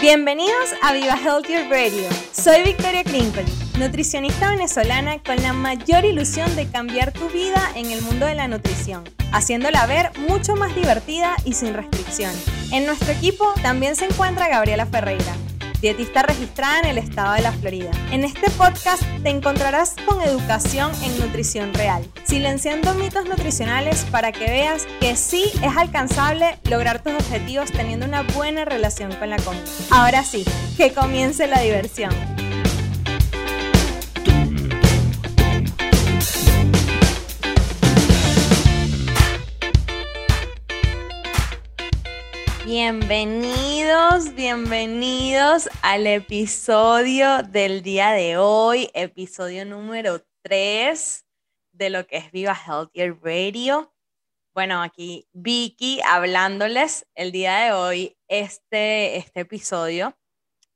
[0.00, 2.06] Bienvenidos a Viva Healthier Radio.
[2.30, 3.46] Soy Victoria Crinkle,
[3.78, 8.46] nutricionista venezolana con la mayor ilusión de cambiar tu vida en el mundo de la
[8.46, 12.44] nutrición, haciéndola ver mucho más divertida y sin restricciones.
[12.72, 15.34] En nuestro equipo también se encuentra Gabriela Ferreira
[15.86, 17.92] dietista registrada en el estado de la Florida.
[18.10, 24.46] En este podcast te encontrarás con educación en nutrición real, silenciando mitos nutricionales para que
[24.46, 29.62] veas que sí es alcanzable lograr tus objetivos teniendo una buena relación con la comida.
[29.90, 30.44] Ahora sí,
[30.76, 32.35] que comience la diversión.
[42.66, 51.24] Bienvenidos, bienvenidos al episodio del día de hoy, episodio número 3
[51.70, 53.94] de lo que es Viva Healthier Radio.
[54.52, 58.16] Bueno, aquí Vicky hablándoles el día de hoy.
[58.26, 60.18] Este, este episodio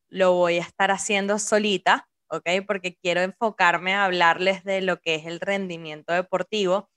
[0.09, 2.51] lo voy a estar haciendo solita, ¿ok?
[2.69, 6.89] Porque quiero enfocarme a hablarles de lo que es el rendimiento deportivo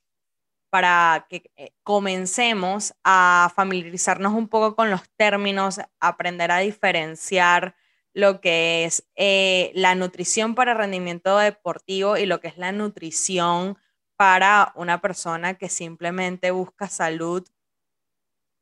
[0.73, 7.75] para que eh, comencemos a familiarizarnos un poco con los términos, aprender a diferenciar
[8.11, 13.77] lo que es eh, la nutrición para rendimiento deportivo y lo que es la nutrición
[14.15, 17.47] para una persona que simplemente busca salud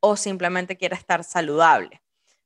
[0.02, 2.03] o simplemente quiere estar saludable.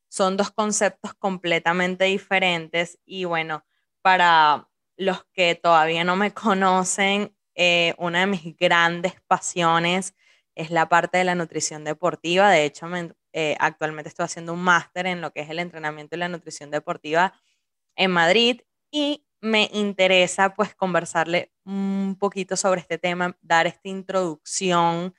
[0.10, 3.66] Son dos conceptos completamente diferentes y bueno,
[4.04, 10.16] para los que todavía no me conocen, eh, una de mis grandes pasiones
[10.56, 12.50] es la parte de la nutrición deportiva.
[12.50, 12.88] De hecho,
[13.34, 16.72] eh, actualmente estoy haciendo un máster en lo que es el entrenamiento y la nutrición
[16.72, 17.34] deportiva
[17.96, 18.62] en Madrid
[18.92, 25.14] y me interesa pues conversarle un poquito sobre este tema, dar esta introducción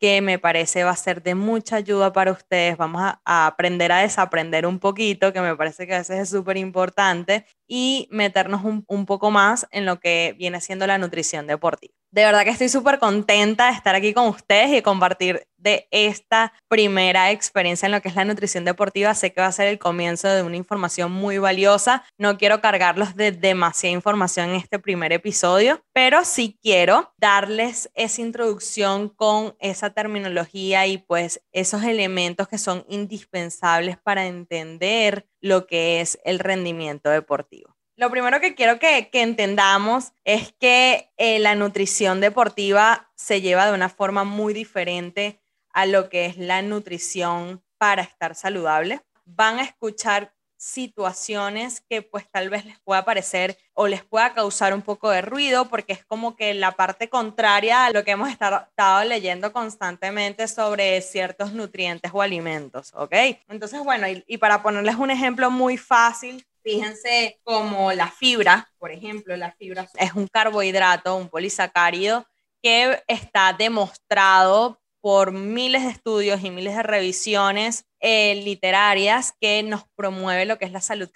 [0.00, 2.76] que me parece va a ser de mucha ayuda para ustedes.
[2.76, 6.56] Vamos a, aprender a desaprender un poquito, que me parece que a veces es súper
[6.56, 12.03] importante, y meternos un, poco más en lo que viene siendo la nutrición deportiva.
[12.14, 16.52] De verdad que estoy súper contenta de estar aquí con ustedes y compartir de esta
[16.68, 19.12] primera experiencia en lo que es la nutrición deportiva.
[19.14, 22.04] Sé que va a ser el comienzo de una información muy valiosa.
[22.16, 28.20] No quiero cargarlos de demasiada información en este primer episodio, pero sí quiero darles esa
[28.20, 36.00] introducción con esa terminología y pues esos elementos que son indispensables para entender lo que
[36.00, 37.73] es el rendimiento deportivo.
[37.96, 43.72] Lo primero que quiero que, entendamos es que eh, la nutrición deportiva se lleva de
[43.72, 45.40] una forma muy diferente
[45.70, 49.00] a lo que es la nutrición para estar saludable.
[49.24, 54.74] Van a escuchar situaciones que pues tal vez les pueda parecer o les pueda causar
[54.74, 58.30] un poco de ruido porque es como que la parte contraria a lo que hemos
[58.30, 63.14] estado, leyendo constantemente sobre ciertos nutrientes o alimentos, ¿ok?
[63.48, 69.36] Entonces, bueno, y para ponerles un ejemplo muy fácil, Fíjense como la fibra, por ejemplo,
[69.36, 72.26] la fibra es un carbohidrato, un polisacárido
[72.62, 79.84] que está demostrado por miles de estudios y miles de revisiones eh, literarias que nos
[79.94, 81.10] promueve lo que es la salud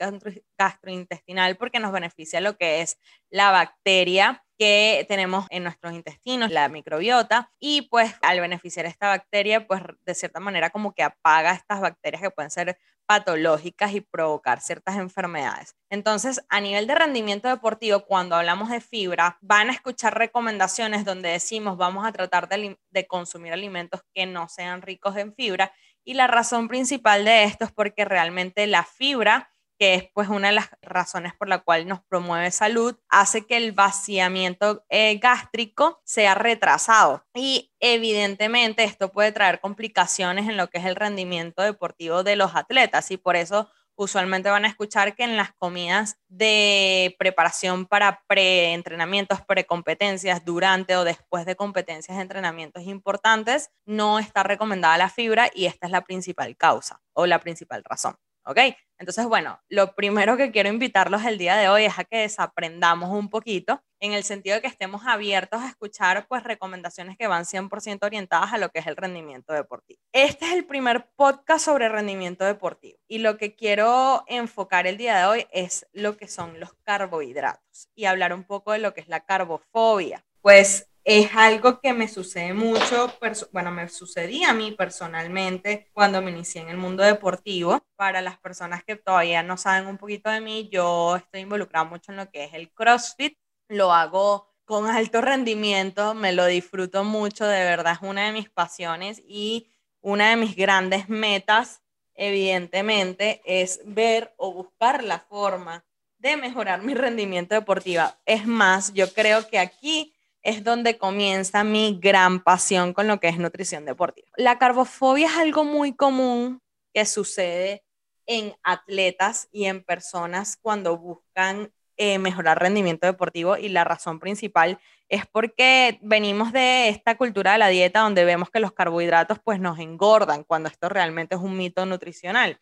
[0.59, 2.99] gastrointestinal porque nos beneficia lo que es
[3.31, 9.67] la bacteria que tenemos en nuestros intestinos, la microbiota, y pues al beneficiar esta bacteria,
[9.67, 12.77] pues de cierta manera como que apaga estas bacterias que pueden ser
[13.09, 15.75] patológicas y provocar ciertas enfermedades.
[15.89, 21.31] Entonces, a nivel de rendimiento deportivo, cuando hablamos de fibra, van a escuchar recomendaciones donde
[21.31, 25.73] decimos vamos a tratar de, consumir alimentos que no sean ricos en fibra.
[26.05, 30.49] Y la razón principal de esto es porque realmente la fibra que es pues una
[30.49, 36.01] de las razones por la cual nos promueve salud, hace que el vaciamiento eh, gástrico
[36.05, 37.25] sea retrasado.
[37.35, 42.55] Y evidentemente esto puede traer complicaciones en lo que es el rendimiento deportivo de los
[42.57, 43.69] atletas y por eso
[43.99, 51.03] usualmente van a escuchar que en las comidas de preparación para pre-entrenamientos, pre-competencias, durante o
[51.03, 56.57] después de competencias entrenamientos importantes, no está recomendada la fibra y esta es la principal
[56.57, 58.17] causa o la principal razón.
[58.49, 58.59] ¿Ok?
[58.99, 63.11] Entonces, bueno, lo primero que quiero invitarlos el día de hoy es a que desaprendamos
[63.11, 67.45] un poquito en el sentido de que estemos abiertos a escuchar pues recomendaciones que van
[67.45, 70.01] 100% orientadas a lo que es el rendimiento deportivo.
[70.15, 75.19] Este es el primer podcast sobre rendimiento deportivo y lo que quiero enfocar el día
[75.19, 79.03] de hoy es lo que son los carbohidratos y hablar un poco de lo que
[79.03, 80.25] es la carbofobia.
[80.41, 83.11] Pues es algo que me sucede mucho,
[83.51, 87.81] bueno, me sucedía a mí personalmente cuando me inicié en el mundo deportivo.
[87.97, 92.13] Para las personas que todavía no saben un poquito de mí, yo estoy involucrada mucho
[92.13, 93.39] en lo que es el CrossFit.
[93.69, 98.51] Lo hago con alto rendimiento, me lo disfruto mucho, de verdad es una de mis
[98.51, 99.73] pasiones y
[100.03, 101.81] una de mis grandes metas
[102.19, 105.87] evidentemente, es ver o buscar la forma
[106.19, 108.03] de mejorar mi rendimiento deportivo.
[108.27, 110.18] Es más, yo creo que aquí
[110.49, 114.29] es donde comienza mi gran pasión con lo que es nutrición deportiva.
[114.39, 116.63] La carbofobia es algo muy común
[116.95, 117.85] que sucede
[118.25, 124.79] en atletas y en personas cuando buscan eh, mejorar rendimiento deportivo y la razón principal
[125.11, 129.61] es porque venimos de esta cultura de la dieta donde vemos que los carbohidratos pues
[129.61, 132.59] nos engordan cuando esto realmente es un mito nutricional.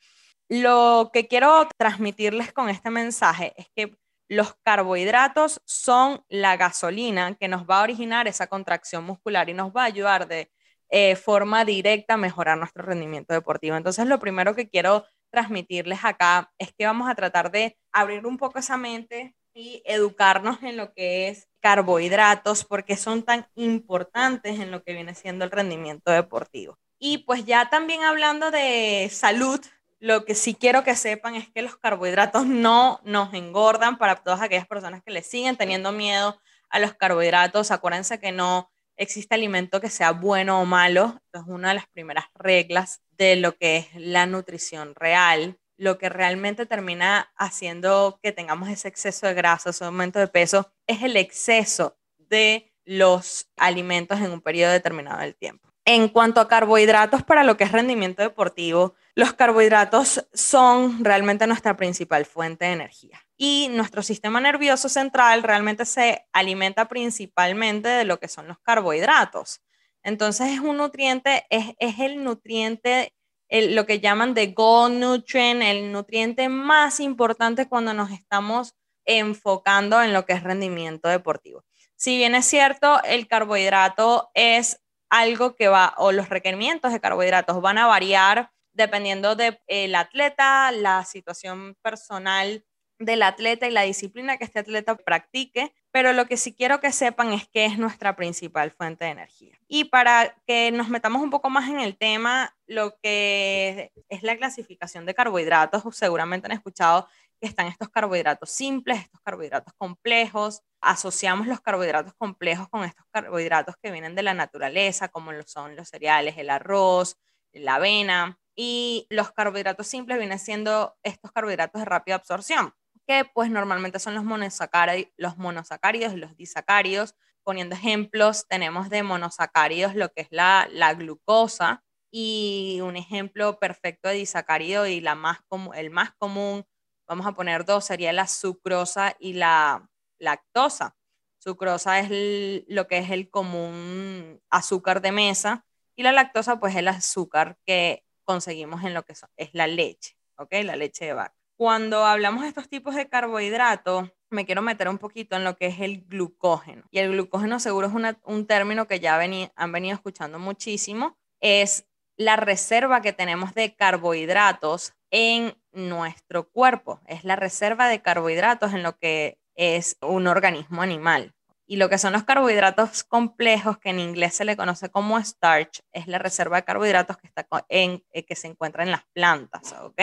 [0.49, 3.97] Lo que quiero transmitirles con este mensaje es que
[4.28, 9.70] los carbohidratos son la gasolina que nos va a originar esa contracción muscular y nos
[9.70, 10.50] va a ayudar de
[10.88, 13.76] eh, forma directa a mejorar nuestro rendimiento deportivo.
[13.76, 18.38] Entonces, lo primero que quiero transmitirles acá es que vamos a tratar de abrir un
[18.38, 24.70] poco esa mente y educarnos en lo que es carbohidratos, porque son tan importantes en
[24.70, 26.78] lo que viene siendo el rendimiento deportivo.
[26.99, 29.61] Y pues ya también hablando de salud,
[29.99, 34.43] lo que sí quiero que sepan es que los carbohidratos no nos engordan para todas
[34.43, 36.39] aquellas personas que le siguen teniendo miedo
[36.69, 37.71] a los carbohidratos.
[37.71, 41.21] Acuérdense que no existe alimento que sea bueno o malo.
[41.33, 45.59] es una de las primeras reglas de lo que es la nutrición real.
[45.79, 50.73] Lo que realmente termina haciendo que tengamos ese exceso de grasa, ese aumento de peso,
[50.87, 55.66] es el exceso de los alimentos en un periodo determinado del tiempo.
[55.88, 61.77] En cuanto a carbohidratos para lo que es rendimiento deportivo, los carbohidratos son realmente nuestra
[61.77, 68.19] principal fuente de energía y nuestro sistema nervioso central realmente se alimenta principalmente de lo
[68.19, 69.61] que son los carbohidratos.
[70.03, 73.15] Entonces es un nutriente, es, el nutriente,
[73.49, 78.75] lo que llaman de gold nutrient, el nutriente más importante cuando nos estamos
[79.05, 81.65] enfocando en lo que es rendimiento deportivo.
[81.94, 84.81] Si bien es cierto, el carbohidrato es
[85.11, 91.05] algo que va, o los requerimientos de carbohidratos van a variar dependiendo del atleta, la
[91.05, 92.64] situación personal
[92.99, 96.93] del atleta y la disciplina que este atleta practique, pero lo que sí quiero que
[96.93, 99.58] sepan es que es nuestra principal fuente de energía.
[99.67, 104.37] Y para que nos metamos un poco más en el tema, lo que es la
[104.37, 107.09] clasificación de carbohidratos, seguramente han escuchado
[107.41, 110.62] están estos carbohidratos simples, estos carbohidratos complejos.
[110.81, 115.77] Asociamos los carbohidratos complejos con estos carbohidratos que vienen de la naturaleza, como lo son
[115.77, 117.17] los cereales, el arroz,
[117.53, 118.38] la avena.
[118.55, 122.73] Y los carbohidratos simples vienen siendo estos carbohidratos de rápida absorción,
[123.06, 127.15] que pues normalmente son los monosacáridos, los monosacáridos y los disacáridos.
[127.44, 134.09] Poniendo ejemplos, tenemos de monosacáridos lo que es la, la glucosa y un ejemplo perfecto
[134.09, 135.41] de disacárido y la más
[135.75, 136.65] el más común
[137.06, 139.88] vamos a poner dos, sería la sucrosa y la
[140.19, 140.97] lactosa.
[141.38, 145.64] Sucrosa es lo que es el común azúcar de mesa
[145.94, 150.17] y la lactosa pues es el azúcar que conseguimos en lo que es la leche,
[150.37, 150.53] ¿ok?
[150.64, 151.35] La leche de vaca.
[151.56, 155.67] Cuando hablamos de estos tipos de carbohidratos, me quiero meter un poquito en lo que
[155.67, 156.82] es el glucógeno.
[156.91, 161.17] Y el glucógeno seguro es un término que ya han venido escuchando muchísimo.
[161.41, 161.87] Es
[162.17, 167.01] la reserva que tenemos de carbohidratos en nuestro cuerpo.
[167.07, 171.35] Es la reserva de carbohidratos en lo que es un organismo animal.
[171.69, 175.81] Y lo que son los carbohidratos complejos, que en inglés se le conoce como starch,
[175.93, 179.75] es la reserva de carbohidratos que, está en, eh, que se encuentra en las plantas.
[179.81, 180.00] ¿ok?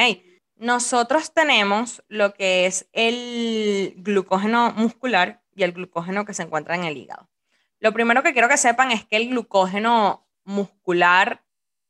[0.56, 6.84] Nosotros tenemos lo que es el glucógeno muscular y el glucógeno que se encuentra en
[6.84, 7.30] el hígado.
[7.80, 11.43] Lo primero que quiero que sepan es que el glucógeno muscular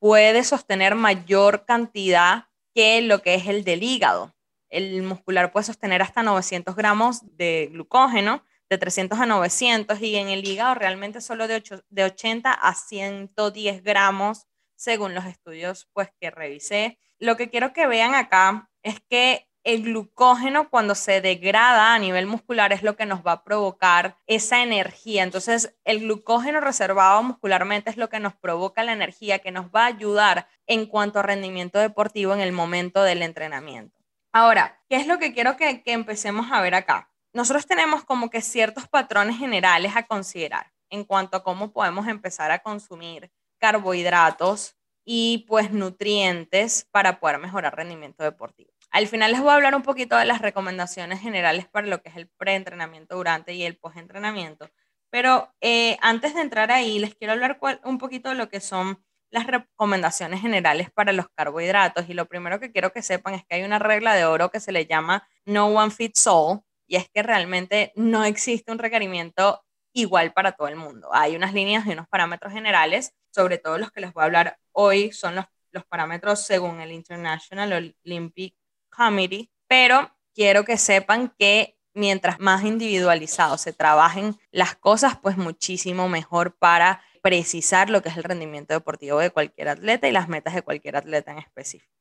[0.04, 4.36] puede sostener mayor cantidad que lo que es el del hígado.
[4.68, 10.28] El muscular puede sostener hasta 900 gramos de glucógeno, de 300 a 900, y en
[10.28, 14.46] el hígado realmente solo de, de 80 a 110 gramos,
[14.76, 17.00] según los estudios pues, que revisé.
[17.18, 22.26] Lo que quiero que vean acá es que el glucógeno cuando se degrada a nivel
[22.26, 25.24] muscular es lo que nos va a provocar esa energía.
[25.24, 29.84] Entonces, el glucógeno reservado muscularmente es lo que nos provoca la energía, que nos va
[29.84, 33.98] a ayudar en cuanto a rendimiento deportivo en el momento del entrenamiento.
[34.34, 37.10] Ahora, ¿qué es lo que quiero que, empecemos a ver acá?
[37.34, 42.52] Nosotros tenemos como que ciertos patrones generales a considerar en cuanto a cómo podemos empezar
[42.52, 48.73] a consumir carbohidratos y pues nutrientes para poder mejorar rendimiento deportivo.
[48.94, 52.10] Al final les voy a hablar un poquito de las recomendaciones generales para lo que
[52.10, 54.70] es el preentrenamiento, durante y el postentrenamiento.
[55.10, 59.04] Pero eh, antes de entrar ahí, les quiero hablar un poquito de lo que son
[59.32, 62.08] las recomendaciones generales para los carbohidratos.
[62.08, 64.60] Y lo primero que quiero que sepan es que hay una regla de oro que
[64.60, 69.66] se le llama No One Fits All, y es que realmente no existe un requerimiento
[69.92, 71.10] igual para todo el mundo.
[71.14, 74.60] Hay unas líneas y unos parámetros generales, sobre todo los que les voy a hablar
[74.72, 78.56] hoy son los los parámetros según el International Olympic
[78.96, 86.10] Committee, pero quiero que sepan que mientras más individualizado se trabajen las cosas, pues muchísimo
[86.10, 90.54] mejor para precisar lo que es el rendimiento deportivo de cualquier atleta y las metas
[90.54, 91.94] de cualquier atleta en específico.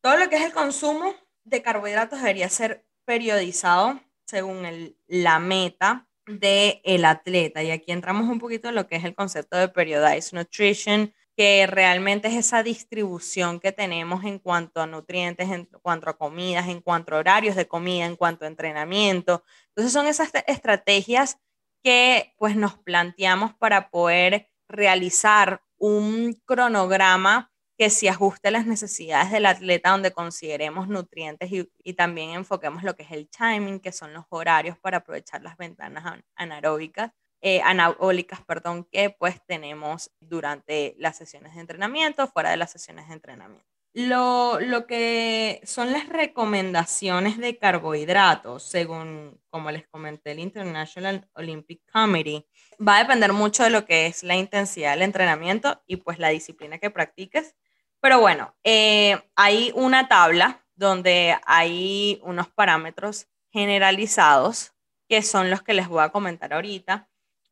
[0.00, 6.80] Todo lo que es el consumo de carbohidratos debería ser periodizado según la meta del
[6.84, 7.62] el atleta.
[7.62, 11.68] Y aquí entramos un poquito en lo que es el concepto de periodized nutrition, que
[11.68, 16.80] realmente es esa distribución que tenemos en cuanto a nutrientes, en cuanto a comidas, en
[16.80, 19.44] cuanto a horarios de comida, en cuanto a entrenamiento.
[19.68, 21.38] Entonces son esas estrategias
[21.84, 29.30] que pues nos planteamos para poder realizar un cronograma que se ajuste a las necesidades
[29.30, 34.12] del atleta, donde consideremos nutrientes y, también enfoquemos lo que es el timing, que son
[34.12, 41.16] los horarios para aprovechar las ventanas anaeróbicas, eh, anabólicas, perdón, que pues tenemos durante las
[41.16, 43.66] sesiones de entrenamiento, fuera de las sesiones de entrenamiento.
[43.94, 51.80] Lo, lo, que son las recomendaciones de carbohidratos, según, como les comenté, el International Olympic
[51.90, 52.46] Committee,
[52.86, 56.28] va a depender mucho de lo que es la intensidad del entrenamiento y pues la
[56.28, 57.56] disciplina que practiques.
[58.00, 64.72] Pero bueno, eh, hay una tabla donde hay unos parámetros generalizados
[65.08, 67.07] que son los que les voy a comentar ahorita.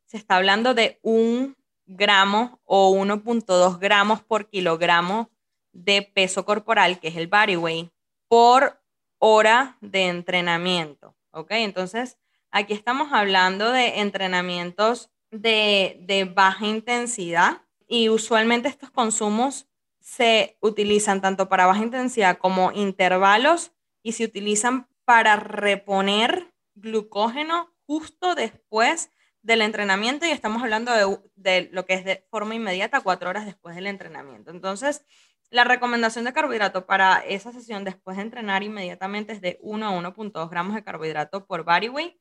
[0.06, 5.30] Se está hablando de un gramo o 1.2 gramos por kilogramo
[5.72, 7.90] de peso corporal, que es el body weight,
[8.28, 8.80] por
[9.18, 11.16] hora de entrenamiento.
[11.32, 11.50] ¿Ok?
[11.50, 12.18] Entonces,
[12.50, 19.66] aquí estamos hablando de entrenamientos de, de baja intensidad y usualmente estos consumos
[20.00, 23.72] se utilizan tanto para baja intensidad como intervalos
[24.02, 29.10] y se utilizan para reponer glucógeno justo después
[29.46, 33.46] del entrenamiento y estamos hablando de, de, lo que es de forma inmediata, cuatro horas
[33.46, 34.50] después del entrenamiento.
[34.50, 35.06] Entonces,
[35.50, 39.92] la recomendación de carbohidrato para esa sesión después de entrenar inmediatamente es de 1 a
[39.92, 42.16] 1.2 gramos de carbohidrato por body weight.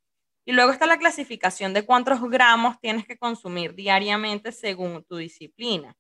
[0.46, 5.98] Y luego está la clasificación de cuántos gramos tienes que consumir diariamente según tu disciplina.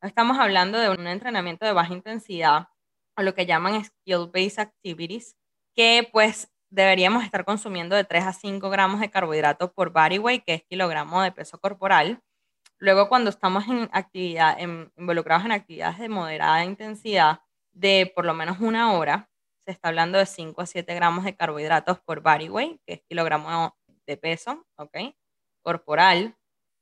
[0.00, 2.68] Estamos hablando de un entrenamiento de baja intensidad
[3.16, 5.36] o lo que llaman skill-based activities,
[5.74, 10.44] que pues deberíamos estar consumiendo de 3 a 5 gramos de carbohidratos por body weight,
[10.44, 12.22] que es kilogramo de peso corporal.
[12.78, 14.58] Luego, cuando estamos en actividad,
[14.96, 17.40] involucrados en actividades de moderada intensidad
[17.72, 19.28] de por lo menos una hora,
[19.64, 23.02] se está hablando de 5 a 7 gramos de carbohidratos por body weight, que es
[23.08, 24.96] kilogramo de peso, ¿ok?
[25.62, 26.36] Corporal.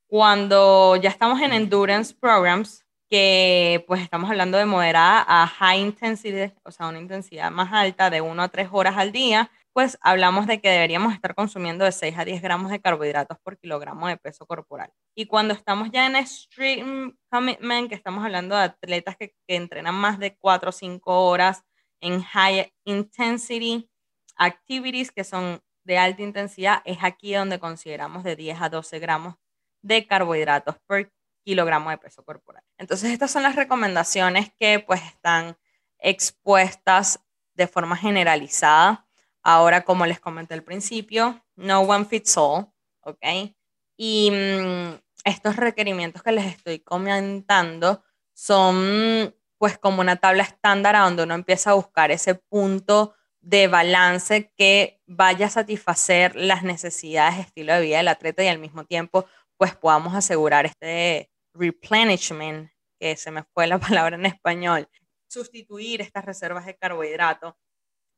[0.06, 6.52] Cuando ya estamos en endurance programs, que pues estamos hablando de moderada a high intensity,
[6.64, 10.46] o sea, una intensidad más alta de 1 a 3 horas al día, pues hablamos
[10.46, 14.16] de que deberíamos estar consumiendo de 6 a 10 gramos de carbohidratos por kilogramo de
[14.16, 14.90] peso corporal.
[15.14, 19.94] Y cuando estamos ya en extreme commitment, que estamos hablando de atletas que, que entrenan
[19.94, 21.62] más de 4 o 5 horas
[22.00, 23.90] en high intensity
[24.36, 29.34] activities, que son de alta intensidad, es aquí donde consideramos de 10 a 12 gramos
[29.82, 31.12] de carbohidratos por
[31.44, 32.64] kilogramo de peso corporal.
[32.78, 35.58] Entonces, estas son las recomendaciones que pues están
[35.98, 37.20] expuestas
[37.52, 39.05] de forma generalizada.
[39.48, 42.66] Ahora, como les comenté al principio, no one fits all,
[43.02, 43.54] ¿ok?
[43.96, 48.02] Y mm, estos requerimientos que les estoy comentando
[48.34, 54.52] son pues como una tabla estándar donde uno empieza a buscar ese punto de balance
[54.56, 58.84] que vaya a satisfacer las necesidades de estilo de vida del atleta y al mismo
[58.84, 59.26] tiempo
[59.56, 64.88] pues podamos asegurar este replenishment, que se me fue la palabra en español,
[65.28, 67.54] sustituir estas reservas de carbohidratos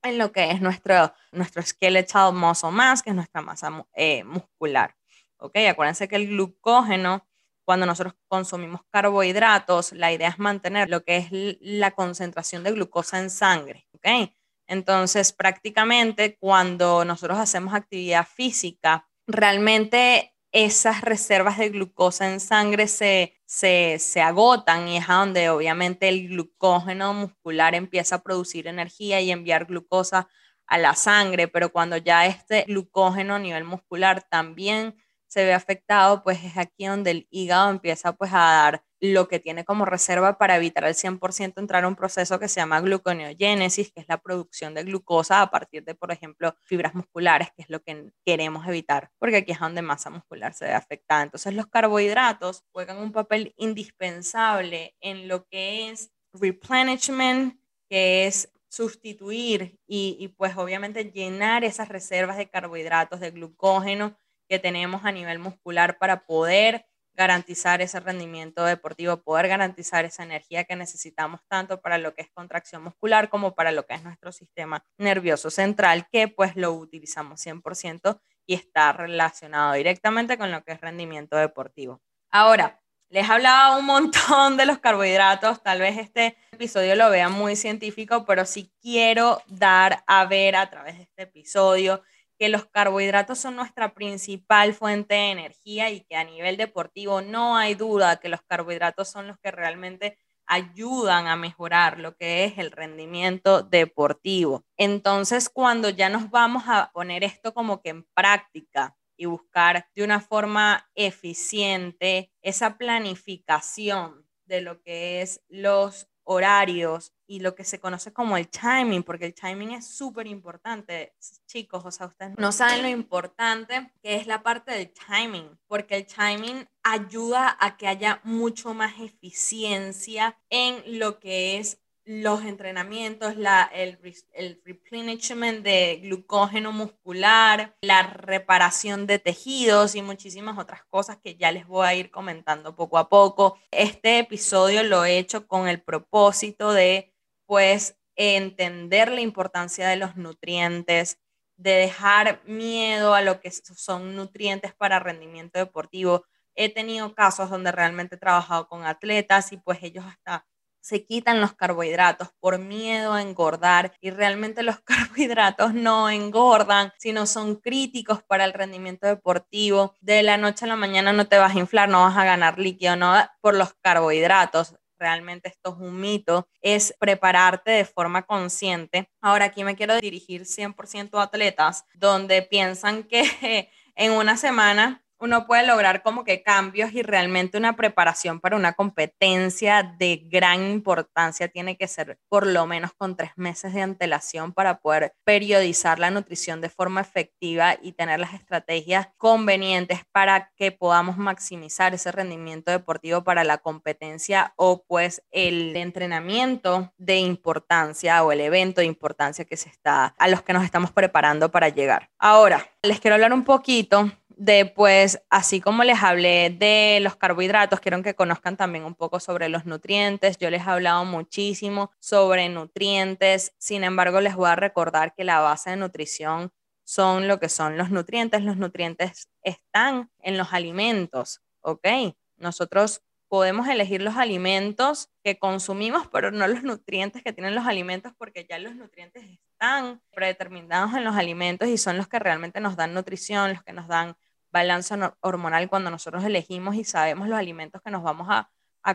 [0.02, 4.94] en lo que es nuestro, nuestro skeletal muscle mass, que es nuestra masa eh, muscular.
[5.38, 5.56] ¿Ok?
[5.70, 7.26] Acuérdense que el glucógeno,
[7.64, 11.28] cuando nosotros consumimos carbohidratos, la idea es mantener lo que es
[11.60, 13.86] la concentración de glucosa en sangre.
[13.92, 14.30] ¿Ok?
[14.66, 20.34] Entonces, prácticamente cuando nosotros hacemos actividad física, realmente
[20.64, 27.14] esas reservas de glucosa en sangre se, se, agotan y es donde obviamente el glucógeno
[27.14, 30.28] muscular empieza a producir energía y enviar glucosa
[30.66, 34.96] a la sangre, pero cuando ya este glucógeno a nivel muscular también
[35.28, 39.38] se ve afectado, pues es aquí donde el hígado empieza pues a dar lo que
[39.38, 43.92] tiene como reserva para evitar al 100% entrar a un proceso que se llama gluconeogénesis,
[43.92, 47.70] que es la producción de glucosa a partir de, por ejemplo, fibras musculares, que es
[47.70, 51.22] lo que queremos evitar, porque aquí es donde masa muscular se ve afectada.
[51.22, 59.78] Entonces los carbohidratos juegan un papel indispensable en lo que es replenishment, que es sustituir
[59.86, 64.16] y, y pues obviamente llenar esas reservas de carbohidratos, de glucógeno
[64.48, 66.86] que tenemos a nivel muscular para poder
[67.18, 72.30] garantizar ese rendimiento deportivo, poder garantizar esa energía que necesitamos tanto para lo que es
[72.30, 77.44] contracción muscular como para lo que es nuestro sistema nervioso central, que pues lo utilizamos
[77.44, 82.00] 100% y está relacionado directamente con lo que es rendimiento deportivo.
[82.30, 87.56] Ahora, les hablaba un montón de los carbohidratos, tal vez este episodio lo vean muy
[87.56, 92.02] científico, pero sí quiero dar a ver a través de este episodio
[92.38, 97.56] que los carbohidratos son nuestra principal fuente de energía y que a nivel deportivo no
[97.56, 102.58] hay duda que los carbohidratos son los que realmente ayudan a mejorar lo que es
[102.58, 104.64] el rendimiento deportivo.
[104.76, 110.04] Entonces, cuando ya nos vamos a poner esto como que en práctica y buscar de
[110.04, 117.80] una forma eficiente esa planificación de lo que es los horarios y lo que se
[117.80, 121.14] conoce como el timing, porque el timing es súper importante,
[121.46, 125.96] chicos, o sea, ustedes no saben lo importante que es la parte del timing, porque
[125.96, 133.34] el timing ayuda a que haya mucho más eficiencia en lo que es los entrenamientos,
[133.74, 133.98] el,
[134.32, 141.52] el replenishment de glucógeno muscular, la reparación de tejidos y muchísimas otras cosas que ya
[141.52, 143.58] les voy a ir comentando poco a poco.
[143.70, 147.12] Este episodio lo he hecho con el propósito de,
[147.44, 151.20] pues, entender la importancia de los nutrientes,
[151.58, 156.24] de dejar miedo a lo que son nutrientes para rendimiento deportivo.
[156.54, 160.46] He tenido casos donde realmente he trabajado con atletas y pues ellos hasta
[160.80, 167.26] se quitan los carbohidratos por miedo a engordar y realmente los carbohidratos no engordan, sino
[167.26, 169.94] son críticos para el rendimiento deportivo.
[170.00, 172.58] De la noche a la mañana no te vas a inflar, no vas a ganar
[172.58, 174.74] líquido, no por los carbohidratos.
[174.98, 179.08] Realmente esto es un mito, es prepararte de forma consciente.
[179.20, 185.46] Ahora aquí me quiero dirigir 100% a atletas donde piensan que en una semana uno
[185.46, 191.48] puede lograr como que cambios y realmente una preparación para una competencia de gran importancia
[191.48, 196.10] tiene que ser por lo menos con tres meses de antelación para poder periodizar la
[196.10, 202.70] nutrición de forma efectiva y tener las estrategias convenientes para que podamos maximizar ese rendimiento
[202.70, 209.44] deportivo para la competencia o pues el entrenamiento de importancia o el evento de importancia
[209.44, 212.10] que se está a los que nos estamos preparando para llegar.
[212.18, 217.80] Ahora, les quiero hablar un poquito de pues, así como les hablé de los carbohidratos,
[217.80, 220.38] quiero que conozcan también un poco sobre los nutrientes.
[220.38, 225.40] Yo les he hablado muchísimo sobre nutrientes, sin embargo, les voy a recordar que la
[225.40, 226.52] base de nutrición
[226.84, 228.42] son lo que son los nutrientes.
[228.42, 232.14] Los nutrientes están en los alimentos, ¿ok?
[232.36, 238.12] Nosotros podemos elegir los alimentos que consumimos, pero no los nutrientes que tienen los alimentos,
[238.16, 242.76] porque ya los nutrientes están predeterminados en los alimentos y son los que realmente nos
[242.76, 244.16] dan nutrición, los que nos dan
[244.58, 248.50] balance hormonal cuando nosotros elegimos y sabemos los alimentos que nos vamos a,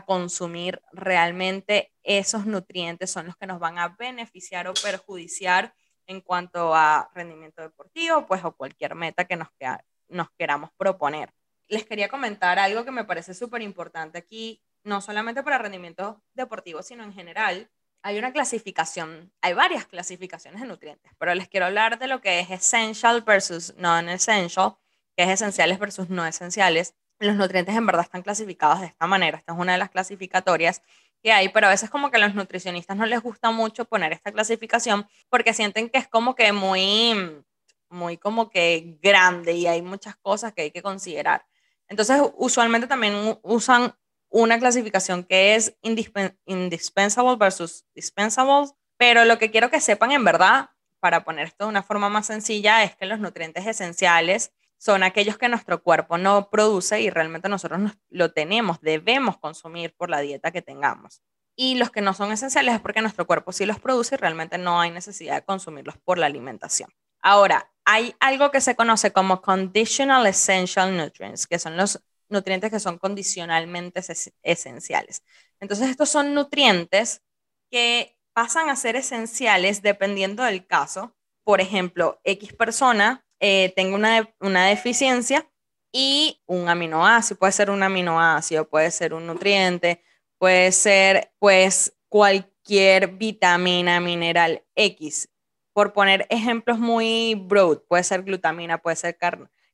[0.06, 5.72] consumir, realmente esos nutrientes son los que nos van a beneficiar o perjudiciar
[6.08, 9.46] en cuanto a rendimiento deportivo, pues o cualquier meta que nos,
[10.08, 11.32] nos queramos proponer.
[11.68, 16.82] Les quería comentar algo que me parece súper importante aquí, no solamente para rendimiento deportivo,
[16.82, 17.70] sino en general.
[18.02, 22.40] Hay una clasificación, hay varias clasificaciones de nutrientes, pero les quiero hablar de lo que
[22.40, 24.74] es essential versus non-essential
[25.16, 26.94] que es esenciales versus no esenciales.
[27.18, 29.38] Los nutrientes en verdad están clasificados de esta manera.
[29.38, 30.82] Esta es una de las clasificatorias
[31.22, 34.12] que hay, pero a veces como que a los nutricionistas no les gusta mucho poner
[34.12, 37.42] esta clasificación porque sienten que es como que muy,
[37.88, 41.46] muy como que grande y hay muchas cosas que hay que considerar.
[41.88, 43.94] Entonces, usualmente también usan
[44.28, 50.70] una clasificación que es indispensable versus dispensable, pero lo que quiero que sepan en verdad,
[50.98, 54.52] para poner esto de una forma más sencilla, es que los nutrientes esenciales
[54.84, 60.10] son aquellos que nuestro cuerpo no produce y realmente nosotros lo tenemos, debemos consumir por
[60.10, 61.22] la dieta que tengamos.
[61.56, 64.58] Y los que no son esenciales es porque nuestro cuerpo sí los produce y realmente
[64.58, 66.90] no hay necesidad de consumirlos por la alimentación.
[67.22, 72.78] Ahora, hay algo que se conoce como conditional essential nutrients, que son los nutrientes que
[72.78, 74.02] son condicionalmente
[74.42, 75.22] esenciales.
[75.60, 77.22] Entonces, estos son nutrientes
[77.70, 81.16] que pasan a ser esenciales dependiendo del caso.
[81.42, 85.46] Por ejemplo, X persona eh, tengo una, una deficiencia
[85.92, 90.02] y un aminoácido, puede ser un aminoácido, puede ser un nutriente,
[90.38, 95.28] puede ser pues cualquier vitamina, mineral X.
[95.74, 99.18] Por poner ejemplos muy broad, puede ser glutamina, puede ser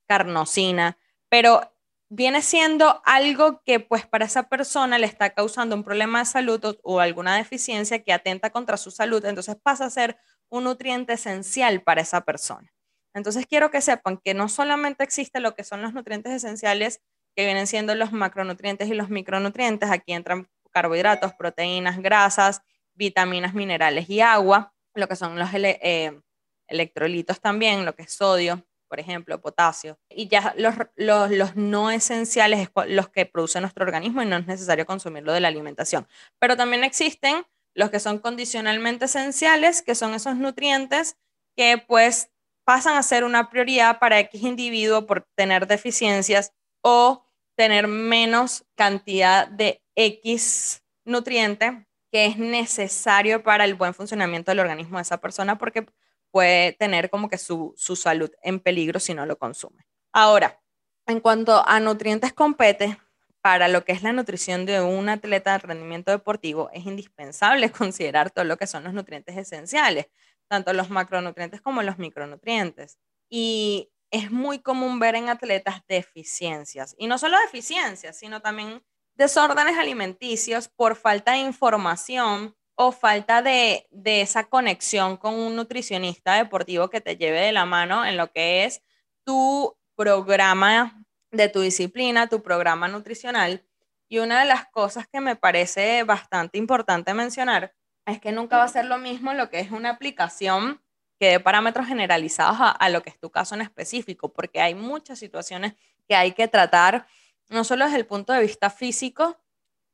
[0.08, 1.72] carnosina, pero
[2.08, 6.64] viene siendo algo que pues para esa persona le está causando un problema de salud
[6.64, 11.12] o, o, alguna deficiencia que atenta contra su salud, entonces pasa a ser un nutriente
[11.12, 12.72] esencial para esa persona.
[13.14, 17.00] Entonces quiero que sepan que no solamente existe lo que son los nutrientes esenciales,
[17.36, 19.90] que vienen siendo los macronutrientes y los micronutrientes.
[19.90, 22.62] Aquí entran carbohidratos, proteínas, grasas,
[22.94, 26.20] vitaminas, minerales y agua, lo que son los eh,
[26.68, 29.98] electrolitos también, lo que es sodio, por ejemplo, potasio.
[30.08, 34.46] Y ya los, los, no esenciales es los que produce nuestro organismo y no es
[34.46, 36.08] necesario consumirlo de la alimentación.
[36.38, 37.44] Pero también existen
[37.74, 41.16] los que son condicionalmente esenciales, que son esos nutrientes
[41.56, 42.30] que pues
[42.70, 46.52] pasan a ser una prioridad para X individuo por tener deficiencias
[46.82, 54.60] o tener menos cantidad de X nutriente que es necesario para el buen funcionamiento del
[54.60, 55.84] organismo de esa persona porque
[56.30, 59.84] puede tener como que su, su salud en peligro si no lo consume.
[60.12, 60.62] Ahora,
[61.08, 62.96] en cuanto a nutrientes compete,
[63.40, 68.30] para lo que es la nutrición de un atleta de rendimiento deportivo, es indispensable considerar
[68.30, 70.06] todo lo que son los nutrientes esenciales,
[70.50, 72.98] tanto los macronutrientes como los micronutrientes.
[73.30, 78.82] Y es muy común ver en atletas deficiencias, y no solo deficiencias, sino también
[79.14, 86.34] desórdenes alimenticios por falta de información o falta de, de esa conexión con un nutricionista
[86.34, 88.82] deportivo que te lleve de la mano en lo que es
[89.24, 93.64] tu programa de tu disciplina, tu programa nutricional.
[94.08, 97.74] Y una de las cosas que me parece bastante importante mencionar
[98.10, 100.80] es que nunca va a ser lo mismo lo que es una aplicación
[101.18, 105.18] que dé parámetros generalizados a, lo que es tu caso en específico, porque hay muchas
[105.18, 105.74] situaciones
[106.08, 107.06] que hay que tratar,
[107.50, 109.38] no solo desde el punto de vista físico,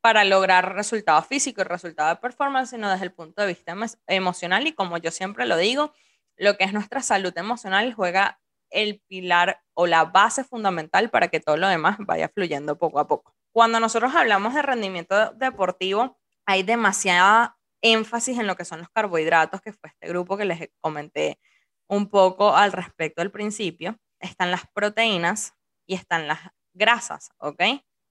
[0.00, 3.74] para lograr resultados físicos y resultados de performance, sino desde el punto de vista
[4.06, 4.68] emocional.
[4.68, 5.92] Y como yo siempre lo digo,
[6.36, 8.38] lo que es nuestra salud emocional juega
[8.70, 13.08] el pilar o la base fundamental para que todo lo demás vaya fluyendo poco a
[13.08, 13.34] poco.
[13.52, 17.55] Cuando nosotros hablamos de rendimiento deportivo, hay demasiada
[17.92, 21.38] énfasis en lo que son los carbohidratos, que fue este grupo que les comenté
[21.88, 23.98] un poco al respecto al principio.
[24.20, 25.54] Están las proteínas
[25.86, 26.40] y están las
[26.74, 27.62] grasas, ¿ok?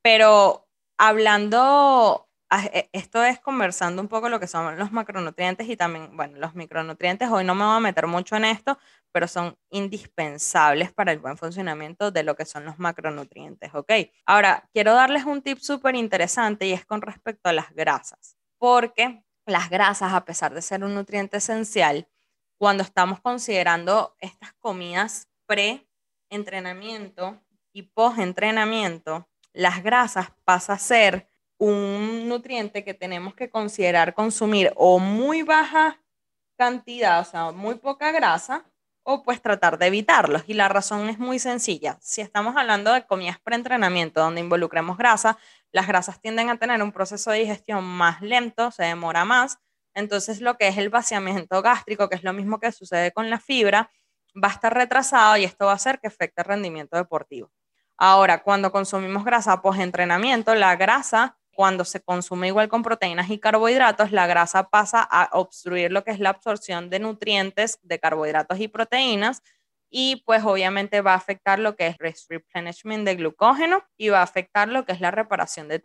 [0.01, 5.75] Pero hablando Ah, e, esto es conversando un poco lo que son los macronutrientes y
[5.75, 7.29] también, bueno, los micronutrientes.
[7.29, 8.77] Hoy no me voy a meter mucho en esto,
[9.11, 13.91] pero son indispensables para el buen funcionamiento de lo que son los macronutrientes, ¿ok?
[14.27, 19.23] Ahora, quiero darles un tip súper interesante y es con respecto a las grasas, porque
[19.45, 22.07] las grasas, a pesar de ser un nutriente esencial,
[22.57, 27.41] cuando estamos considerando estas comidas pre-entrenamiento
[27.73, 34.99] y post-entrenamiento, las grasas pasan a ser un nutriente que tenemos que considerar consumir o
[34.99, 36.01] muy baja
[36.57, 38.65] cantidad, o sea, muy poca grasa,
[39.03, 40.43] o pues tratar de evitarlos.
[40.47, 41.97] Y la razón es muy sencilla.
[42.01, 45.37] Si estamos hablando de comidas pre-entrenamiento donde involucremos grasa,
[45.75, 49.59] las grasas tienden a tener un proceso de digestión más lento, se demora más.
[49.93, 53.41] Entonces lo que es el vaciamiento gástrico, que es lo mismo que sucede con la
[53.41, 53.91] fibra,
[54.41, 57.51] va a estar retrasado y esto va a hacer que afecte el rendimiento deportivo.
[57.97, 64.13] Ahora, cuando consumimos grasa post-entrenamiento, la grasa cuando se consume igual con proteínas y carbohidratos,
[64.13, 68.69] la grasa pasa a obstruir lo que es la absorción de nutrientes de carbohidratos y
[68.69, 69.41] proteínas
[69.89, 71.97] y pues obviamente va a afectar lo que es
[72.29, 75.79] replenishment de glucógeno y va a afectar lo que es la reparación de,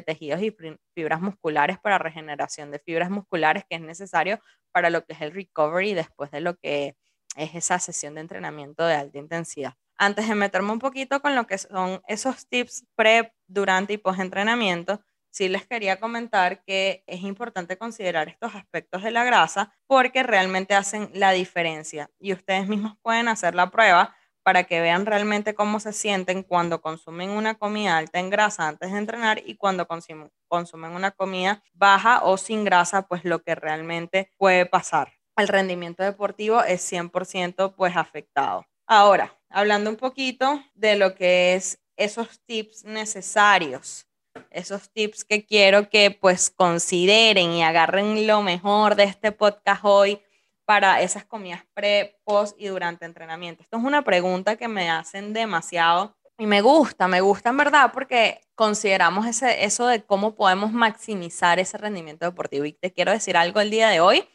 [0.00, 0.54] tejidos y
[0.94, 4.40] fibras musculares para regeneración de fibras musculares que es necesario
[4.72, 6.96] para lo que es el recovery después de lo que
[7.36, 9.74] es esa sesión de entrenamiento de alta intensidad.
[9.96, 14.20] Antes de meterme un poquito con lo que son esos tips pre, durante y post
[14.20, 15.00] entrenamiento,
[15.34, 20.74] sí les quería comentar que es importante considerar estos aspectos de la grasa porque realmente
[20.74, 25.80] hacen la diferencia y ustedes mismos pueden hacer la prueba para que vean realmente cómo
[25.80, 30.92] se sienten cuando consumen una comida alta en grasa antes de entrenar y cuando consumen,
[30.92, 35.14] una comida baja o sin grasa, pues lo que realmente puede pasar.
[35.36, 38.66] El rendimiento deportivo es 100% pues afectado.
[38.86, 44.06] Ahora, hablando un poquito de lo que es esos tips necesarios
[44.50, 50.20] esos tips que quiero que pues consideren y agarren lo mejor de este podcast hoy
[50.64, 53.62] para esas comidas pre, post y durante entrenamiento.
[53.62, 57.90] Esto es una pregunta que me hacen demasiado y me gusta, me gusta en verdad
[57.92, 62.64] porque consideramos ese, eso de cómo podemos maximizar ese rendimiento deportivo.
[62.64, 64.26] Y te quiero decir algo el día de hoy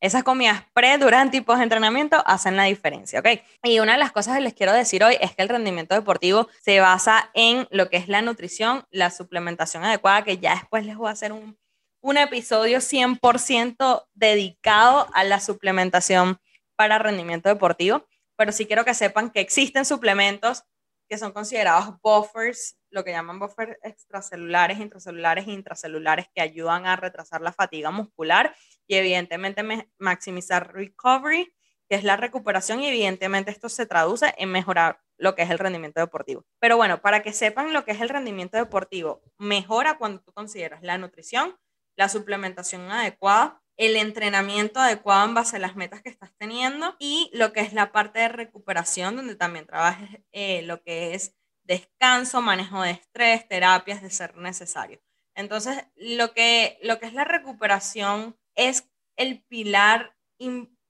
[0.00, 3.28] esas comidas pre, durante y post entrenamiento hacen la diferencia, ¿ok?
[3.62, 6.48] Y una de las cosas que les quiero decir hoy es que el rendimiento deportivo
[6.60, 10.96] se basa en lo que es la nutrición, la suplementación adecuada, que ya después les
[10.96, 11.58] voy a hacer un,
[12.02, 16.38] un episodio 100% dedicado a la suplementación
[16.76, 18.06] para rendimiento deportivo,
[18.36, 20.62] pero sí quiero que sepan que existen suplementos
[21.08, 27.42] que son considerados buffers, lo que llaman buffers extracelulares, intracelulares intracelulares que ayudan a retrasar
[27.42, 28.56] la fatiga muscular
[28.88, 29.62] y evidentemente
[29.98, 31.54] maximizar recovery,
[31.88, 35.58] que es la recuperación y evidentemente esto se traduce en mejorar lo que es el
[35.58, 36.44] rendimiento deportivo.
[36.58, 40.82] Pero bueno, para que sepan lo que es el rendimiento deportivo, mejora cuando tú consideras
[40.82, 41.56] la nutrición,
[41.96, 47.30] la suplementación adecuada, el entrenamiento adecuado en base a las metas que estás teniendo y
[47.34, 51.34] lo que es la parte de recuperación, donde también trabajes eh, lo que es
[51.66, 55.00] descanso, manejo de estrés, terapias de ser necesario.
[55.34, 60.16] Entonces, lo que, lo que es la recuperación es el pilar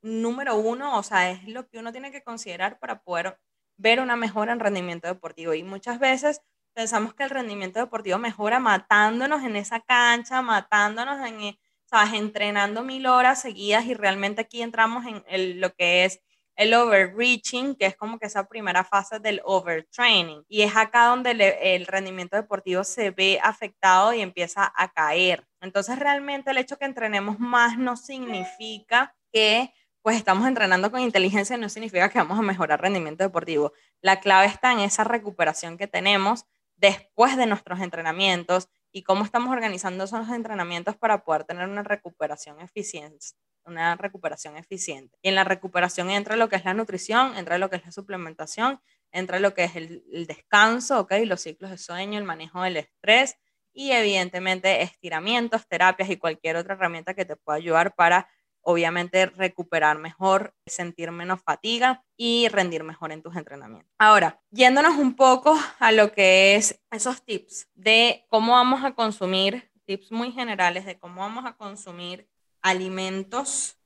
[0.03, 3.39] número uno, o sea, es lo que uno tiene que considerar para poder
[3.77, 5.55] ver una mejora en rendimiento deportivo.
[5.55, 6.43] Y muchas veces
[6.75, 12.15] pensamos que el rendimiento deportivo mejora matándonos en esa cancha, matándonos en, ¿sabes?
[12.15, 16.21] entrenando mil horas seguidas y realmente aquí entramos en lo que es
[16.57, 20.45] el overreaching, que es como que esa primera fase del overtraining.
[20.49, 25.47] Y es acá donde el rendimiento deportivo se ve afectado y empieza a caer.
[25.61, 31.57] Entonces realmente el hecho que entrenemos más no significa que pues estamos entrenando con inteligencia,
[31.57, 33.73] no significa que vamos a mejorar rendimiento deportivo.
[34.01, 36.45] La clave está en esa recuperación que tenemos
[36.77, 42.61] después de nuestros entrenamientos y cómo estamos organizando esos entrenamientos para poder tener una recuperación
[42.61, 43.27] eficiente
[43.67, 45.19] una recuperación eficiente.
[45.23, 47.93] Y en la recuperación entra lo que es la nutrición, entra lo que es la
[47.93, 48.81] suplementación,
[49.13, 51.13] entra lo que es el, descanso, ¿ok?
[51.25, 53.37] Los ciclos de sueño, el manejo del estrés
[53.73, 58.29] y evidentemente estiramientos, terapias y cualquier otra herramienta que te pueda ayudar para
[58.63, 63.95] obviamente recuperar mejor, sentir menos fatiga y rendir mejor en tus entrenamientos.
[63.97, 69.71] Ahora, yéndonos un poco a lo que es esos tips de cómo vamos a consumir,
[69.85, 72.29] tips muy generales de cómo vamos a consumir
[72.67, 73.79] alimentos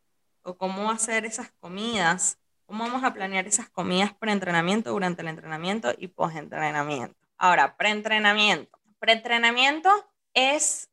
[0.42, 5.92] o cómo hacer esas comidas, cómo vamos a planear esas comidas pre-entrenamiento, durante el entrenamiento
[5.98, 7.14] y post-entrenamiento.
[7.36, 8.78] Ahora, pre-entrenamiento.
[8.98, 9.90] Pre-entrenamiento
[10.32, 10.88] es,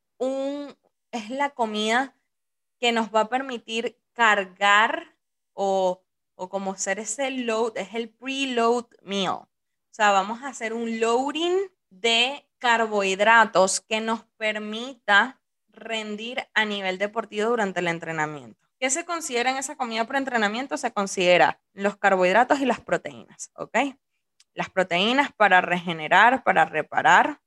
[1.11, 2.13] es la comida
[2.79, 5.15] que nos va a permitir cargar
[5.53, 6.03] o,
[6.35, 9.33] o como hacer ese load, es el preload meal.
[9.35, 9.47] O
[9.91, 15.39] sea, vamos a hacer un loading de carbohidratos que nos permita
[15.77, 18.67] rendir a nivel deportivo durante el entrenamiento.
[18.79, 20.77] ¿Qué se considera en esa comida pre-entrenamiento?
[20.77, 23.77] Se considera los carbohidratos y las proteínas, ¿ok?
[24.53, 27.39] Las proteínas para regenerar, para reparar,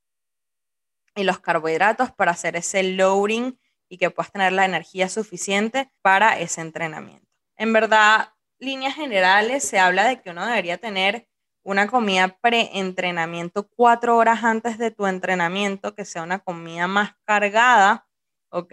[1.14, 6.38] y los carbohidratos para hacer ese loading y que puedas tener la energía suficiente para
[6.38, 7.26] ese entrenamiento.
[7.56, 11.28] En verdad, líneas generales, se habla de que uno debería tener
[11.62, 18.06] una comida pre-entrenamiento cuatro horas antes de tu entrenamiento, que sea una comida más cargada
[18.50, 18.72] ¿ok?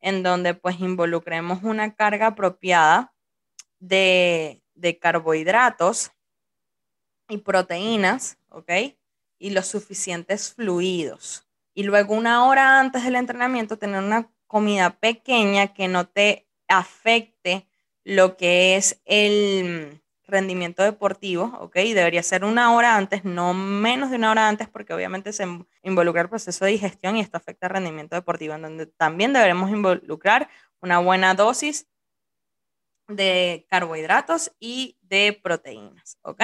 [0.00, 3.14] En donde pues involucremos una carga apropiada
[3.78, 4.62] de,
[5.00, 6.12] carbohidratos
[7.28, 8.70] y proteínas, ¿ok?
[9.38, 11.46] Y los suficientes fluidos.
[11.74, 17.66] Y luego una hora antes del entrenamiento tener una comida pequeña que no te afecte
[18.04, 21.74] lo que es el, rendimiento deportivo, ¿ok?
[21.74, 25.46] Debería ser una hora antes, no menos de una hora antes, porque obviamente se
[25.82, 29.70] involucra el proceso de digestión y esto afecta el rendimiento deportivo, en donde también deberemos
[29.70, 30.48] involucrar
[30.80, 31.86] una buena dosis
[33.08, 36.42] de carbohidratos y de proteínas, ¿ok?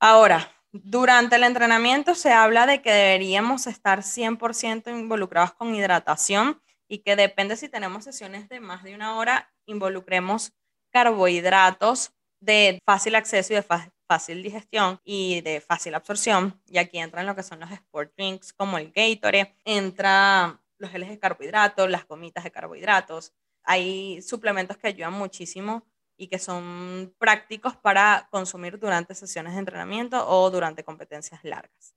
[0.00, 6.98] Ahora, durante el entrenamiento se habla de que deberíamos estar 100% involucrados con hidratación y
[6.98, 10.52] que depende si tenemos sesiones de más de una hora, involucremos
[10.90, 12.13] carbohidratos
[12.44, 13.66] de fácil acceso y de
[14.06, 16.60] fácil digestión y de fácil absorción.
[16.66, 21.08] Y aquí entran lo que son los sport drinks como el Gatorade, entra los geles
[21.08, 23.32] de carbohidratos, las gomitas de carbohidratos.
[23.62, 30.28] Hay suplementos que ayudan muchísimo y que son prácticos para consumir durante sesiones de entrenamiento
[30.28, 31.94] o durante competencias largas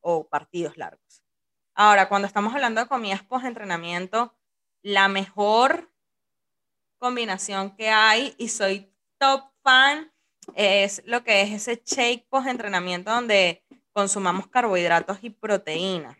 [0.00, 1.22] o partidos largos.
[1.74, 4.34] Ahora, cuando estamos hablando de comidas post-entrenamiento,
[4.82, 5.92] la mejor
[6.98, 9.44] combinación que hay, y soy top
[10.54, 16.18] es lo que es ese shake post-entrenamiento donde consumamos carbohidratos y proteína.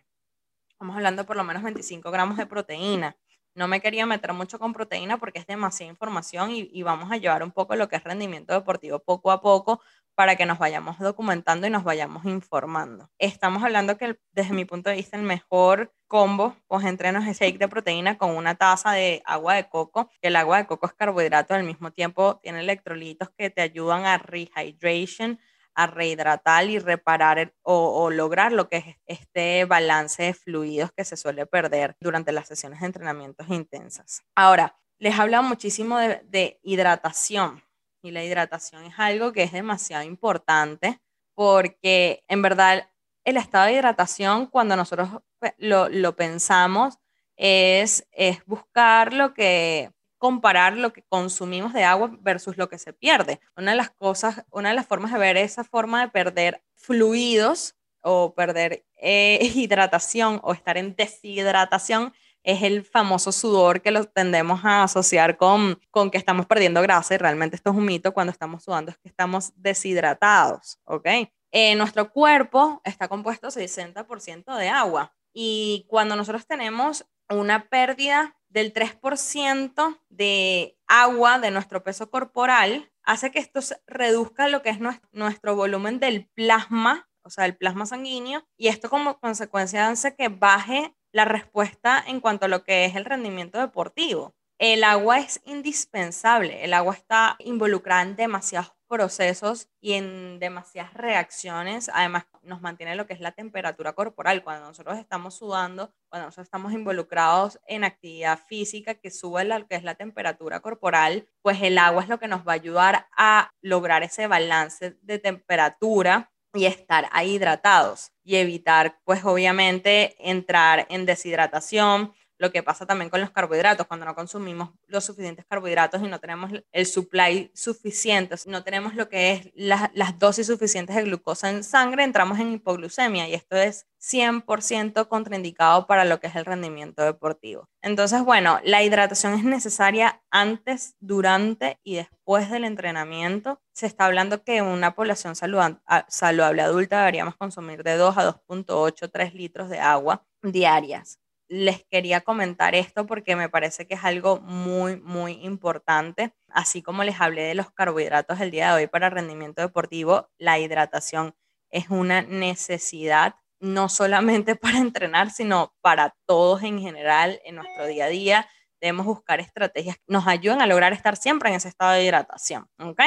[0.68, 3.16] Estamos hablando por lo menos 25 gramos de proteína.
[3.58, 7.42] No me quería meter mucho con proteína porque es demasiada información y, vamos a llevar
[7.42, 9.80] un poco lo que es rendimiento deportivo poco a poco
[10.14, 13.10] para que nos vayamos documentando y nos vayamos informando.
[13.18, 17.66] Estamos hablando que desde mi punto de vista el mejor combo post-entreno es shake de
[17.66, 21.64] proteína con una taza de agua de coco, el agua de coco es carbohidrato, al
[21.64, 25.40] mismo tiempo tiene electrolitos que te ayudan a rehydration,
[25.78, 31.16] a rehidratar y reparar o, lograr lo que es este balance de fluidos que se
[31.16, 34.24] suele perder durante las sesiones de entrenamientos intensas.
[34.34, 37.62] Ahora, les habla muchísimo de, hidratación
[38.02, 41.00] y la hidratación es algo que es demasiado importante
[41.36, 42.90] porque en verdad
[43.24, 45.22] el estado de hidratación cuando nosotros
[45.58, 46.98] lo, lo pensamos
[47.36, 52.92] es, es buscar lo que comparar lo que consumimos de agua versus lo que se
[52.92, 53.40] pierde.
[53.56, 57.76] Una de las cosas, una de las formas de ver esa forma de perder fluidos
[58.02, 64.64] o perder eh, hidratación o estar en deshidratación es el famoso sudor que lo tendemos
[64.64, 68.30] a asociar con, con que estamos perdiendo grasa y realmente esto es un mito cuando
[68.30, 71.06] estamos sudando, es que estamos deshidratados, ¿ok?
[71.50, 78.72] Eh, nuestro cuerpo está compuesto 60% de agua y cuando nosotros tenemos una pérdida del
[78.72, 84.78] 3% de agua de nuestro peso corporal, hace que esto reduzca lo que es
[85.12, 90.28] nuestro volumen del plasma, o sea, el plasma sanguíneo, y esto como consecuencia hace que
[90.28, 94.34] baje la respuesta en cuanto a lo que es el rendimiento deportivo.
[94.58, 101.90] El agua es indispensable, el agua está involucrada en demasiados procesos y en demasiadas reacciones.
[101.92, 104.42] Además, nos mantiene lo que es la temperatura corporal.
[104.42, 109.76] Cuando nosotros estamos sudando, cuando nosotros estamos involucrados en actividad física que sube lo que
[109.76, 113.52] es la temperatura corporal, pues el agua es lo que nos va a ayudar a
[113.60, 121.06] lograr ese balance de temperatura y estar ahí hidratados y evitar, pues obviamente, entrar en
[121.06, 126.08] deshidratación, lo que pasa también con los carbohidratos, cuando no consumimos los suficientes carbohidratos y
[126.08, 131.50] no tenemos el supply suficiente, no tenemos lo que es las dosis suficientes de glucosa
[131.50, 136.44] en sangre, entramos en hipoglucemia y esto es 100% contraindicado para lo que es el
[136.44, 137.68] rendimiento deportivo.
[137.82, 143.60] Entonces, bueno, la hidratación es necesaria antes, durante y después del entrenamiento.
[143.72, 149.34] Se está hablando que una población saludable adulta deberíamos consumir de 2 a 2.8, 3
[149.34, 155.00] litros de agua diarias les quería comentar esto porque me parece que es algo muy,
[155.00, 156.34] muy importante.
[156.48, 160.58] Así como les hablé de los carbohidratos el día de hoy para rendimiento deportivo, la
[160.58, 161.34] hidratación
[161.70, 168.06] es una necesidad no solamente para entrenar, sino para todos en general en nuestro día
[168.06, 168.48] a día.
[168.80, 172.68] Debemos buscar estrategias que nos ayuden a lograr estar siempre en ese estado de hidratación.
[172.78, 173.00] ¿Ok?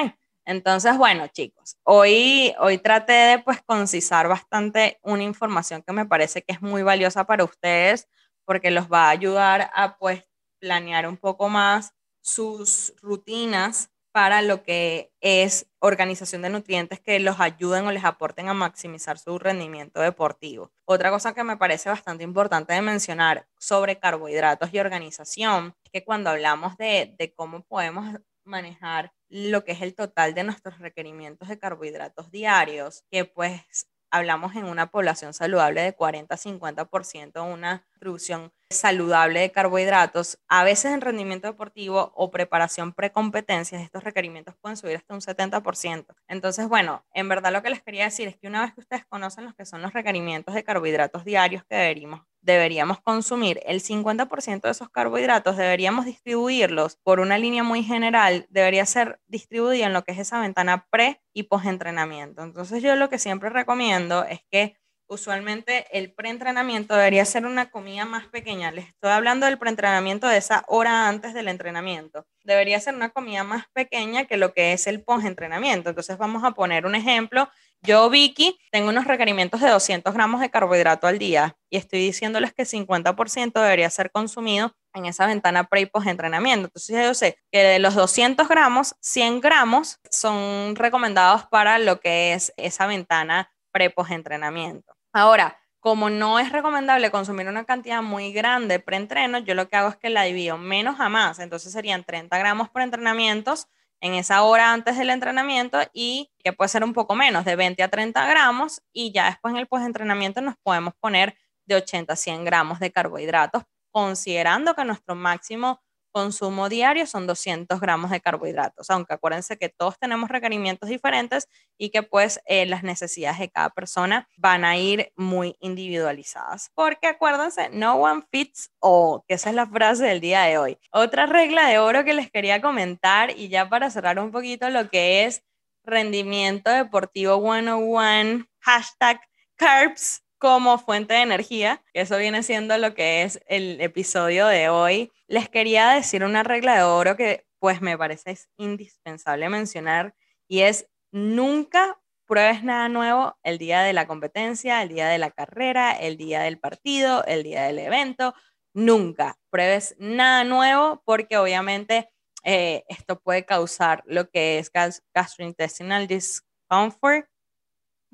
[0.46, 6.42] Entonces, bueno, chicos, hoy, hoy traté de pues concisar bastante una información que me parece
[6.42, 8.08] que es muy valiosa para ustedes
[8.52, 10.26] porque los va a ayudar a pues
[10.60, 17.40] planear un poco más sus rutinas para lo que es organización de nutrientes que los
[17.40, 20.70] ayuden o les aporten a maximizar su rendimiento deportivo.
[20.84, 26.04] Otra cosa que me parece bastante importante de mencionar sobre carbohidratos y organización es que
[26.04, 31.48] cuando hablamos de, de cómo podemos manejar lo que es el total de nuestros requerimientos
[31.48, 39.42] de carbohidratos diarios, que pues hablamos en una población saludable de 40-50%, una distribución saludable
[39.42, 45.14] de carbohidratos, a veces en rendimiento deportivo o preparación precompetencias, estos requerimientos pueden subir hasta
[45.14, 46.06] un 70%.
[46.28, 49.06] Entonces, bueno, en verdad lo que les quería decir es que una vez que ustedes
[49.06, 54.62] conocen los que son los requerimientos de carbohidratos diarios que deberíamos, deberíamos consumir, el 50%
[54.62, 60.04] de esos carbohidratos deberíamos distribuirlos por una línea muy general, debería ser distribuida en lo
[60.04, 62.44] que es esa ventana pre y post entrenamiento.
[62.44, 64.76] Entonces, yo lo que siempre recomiendo es que
[65.12, 68.72] usualmente el preentrenamiento debería ser una comida más pequeña.
[68.72, 72.26] Les estoy hablando del preentrenamiento de esa hora antes del entrenamiento.
[72.46, 75.90] Debería ser una comida más pequeña que lo que es el post-entrenamiento.
[75.90, 77.50] Entonces vamos a poner un ejemplo.
[77.82, 82.54] Yo, Vicky, tengo unos requerimientos de 200 gramos de carbohidrato al día y estoy diciéndoles
[82.54, 86.68] que 50% debería ser consumido en esa ventana pre y post entrenamiento.
[86.68, 92.34] Entonces yo sé que de los 200 gramos, 100 gramos son recomendados para lo que
[92.34, 94.94] es esa ventana pre post entrenamiento.
[95.14, 99.90] Ahora, como no es recomendable consumir una cantidad muy grande pre-entreno, yo lo que hago
[99.90, 101.40] es que la divido menos a más.
[101.40, 103.68] Entonces serían 30 gramos por entrenamientos
[104.00, 107.84] en esa hora antes del entrenamiento y que puede ser un poco menos, de 20
[107.84, 108.82] a 30 gramos.
[108.94, 112.92] Y ya después en el post-entrenamiento nos podemos poner de 80 a 100 gramos de
[112.92, 119.70] carbohidratos, considerando que nuestro máximo consumo diario son 200 gramos de carbohidratos, aunque acuérdense que
[119.70, 121.48] todos tenemos requerimientos diferentes
[121.78, 126.72] y que pues eh, las necesidades de cada persona van a ir muy individualizadas.
[126.76, 130.78] Porque acuérdense, no one fits all, que esa es la frase del día de hoy.
[130.92, 134.90] Otra regla de oro que les quería comentar y ya para cerrar un poquito lo
[134.90, 135.44] que es
[135.84, 139.20] rendimiento deportivo 101, hashtag
[139.56, 145.12] carbs como fuente de energía, eso viene siendo lo que es el episodio de hoy,
[145.28, 150.16] les quería decir una regla de oro que pues me parece indispensable mencionar
[150.48, 155.30] y es nunca pruebes nada nuevo el día de la competencia, el día de la
[155.30, 158.34] carrera, el día del partido, el día del evento,
[158.74, 162.10] nunca pruebes nada nuevo porque obviamente
[162.44, 164.72] eh, esto puede causar lo que es
[165.14, 167.28] gastrointestinal discomfort,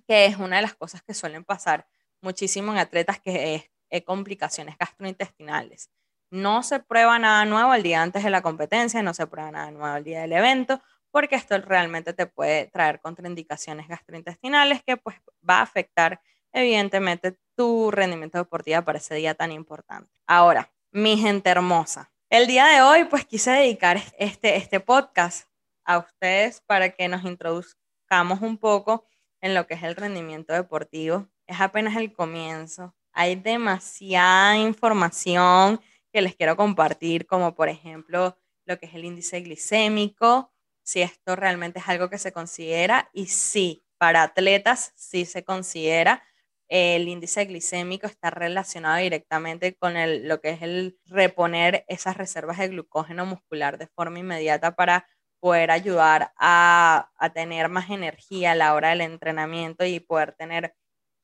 [0.05, 1.87] que es una de las cosas que suelen pasar
[2.21, 5.89] muchísimo en atletas que es, complicaciones gastrointestinales.
[6.29, 9.71] No se prueba nada nuevo el día antes de la competencia, no se prueba nada
[9.71, 15.15] nuevo el día del evento, porque esto realmente te puede traer contraindicaciones gastrointestinales que pues
[15.47, 20.11] va a afectar evidentemente tu rendimiento deportivo para ese día tan importante.
[20.27, 25.47] Ahora, mi gente hermosa, el día de hoy pues quise dedicar este, este podcast
[25.85, 29.05] a ustedes para que nos introduzcamos un poco
[29.41, 31.29] en lo que es el rendimiento deportivo.
[31.47, 32.93] Es apenas el comienzo.
[33.13, 35.81] Hay demasiada información
[36.11, 40.51] que les quiero compartir, como por ejemplo lo que es el índice glicémico,
[40.83, 46.23] si esto realmente es algo que se considera y sí, para atletas sí se considera.
[46.69, 49.93] El índice glicémico está relacionado directamente con
[50.27, 55.07] lo que es el reponer esas reservas de glucógeno muscular de forma inmediata para
[55.39, 60.75] poder ayudar a, tener más energía a la hora del entrenamiento y poder tener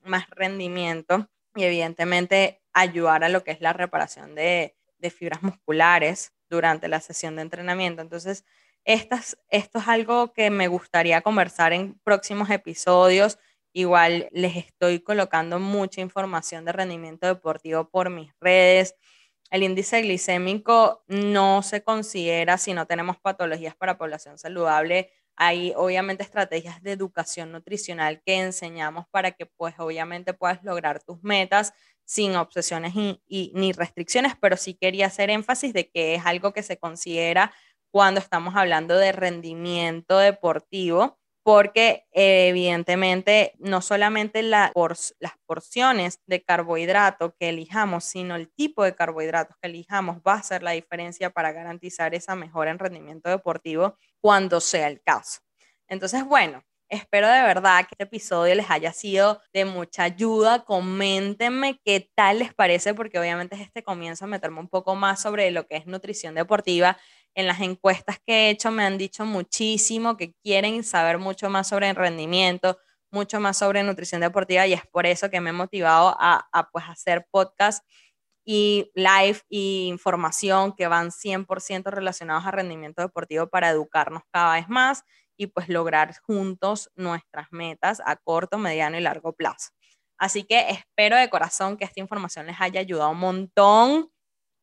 [0.05, 4.75] más rendimiento y evidentemente ayudar a lo que es la reparación de,
[5.11, 8.01] fibras musculares durante la sesión de entrenamiento.
[8.01, 8.45] Entonces,
[8.85, 13.37] estas, esto es algo que me gustaría conversar en próximos episodios.
[13.73, 18.95] Igual les estoy colocando mucha información de rendimiento deportivo por mis redes.
[19.51, 25.11] El índice glicémico no se considera si no tenemos patologías para población saludable.
[25.35, 31.23] Hay obviamente estrategias de educación nutricional que enseñamos para que pues obviamente puedas lograr tus
[31.23, 31.73] metas
[32.05, 36.63] sin obsesiones y, ni restricciones, pero sí quería hacer énfasis de que es algo que
[36.63, 37.53] se considera
[37.91, 44.71] cuando estamos hablando de rendimiento deportivo, porque evidentemente no solamente las
[45.45, 50.63] porciones de carbohidrato que elijamos, sino el tipo de carbohidratos que elijamos va a ser
[50.63, 55.41] la diferencia para garantizar esa mejora en rendimiento deportivo cuando sea el caso.
[55.87, 56.63] Entonces, bueno,
[56.93, 60.63] Espero de verdad que este episodio les haya sido de mucha ayuda.
[60.63, 65.19] Coméntenme qué tal les parece, porque obviamente es este comienzo a meterme un poco más
[65.19, 66.99] sobre lo que es nutrición deportiva.
[67.35, 71.67] En las encuestas que he hecho me han dicho muchísimo que quieren saber mucho más
[71.67, 72.77] sobre rendimiento,
[73.11, 76.69] mucho más sobre nutrición deportiva y es por eso que me he motivado a, a
[76.71, 77.83] pues hacer podcast
[78.45, 84.67] y live y información que van 100% relacionados a rendimiento deportivo para educarnos cada vez
[84.69, 85.03] más
[85.37, 89.69] y pues lograr juntos nuestras metas a corto, mediano y largo plazo.
[90.17, 94.09] Así que espero de corazón que esta información les haya ayudado un montón.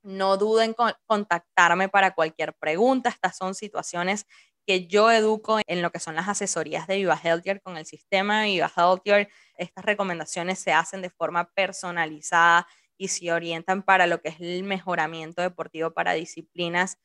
[0.03, 3.11] No duden en contactarme para cualquier pregunta.
[3.11, 4.27] Estas son situaciones
[4.67, 8.45] que yo educo en lo que son las asesorías de Viva Healthier con el sistema
[8.45, 9.29] Viva Healthier.
[9.57, 14.63] Estas recomendaciones se hacen de forma personalizada y se orientan para lo que es el
[14.63, 16.99] mejoramiento deportivo para disciplinas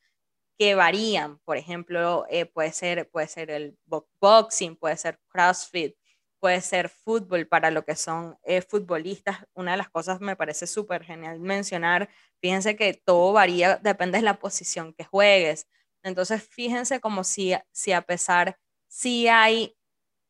[0.58, 1.38] que varían.
[1.44, 3.78] Por ejemplo, eh, puede, ser, puede ser el
[4.20, 5.96] boxing, puede ser CrossFit,
[6.40, 9.38] puede ser fútbol para lo que son eh, futbolistas.
[9.54, 12.08] Una de las cosas me parece súper genial mencionar,
[12.42, 15.68] fíjense que todo varía, depende de la posición que juegues.
[16.04, 18.58] Entonces, fíjense como si, si a pesar,
[18.88, 19.76] si hay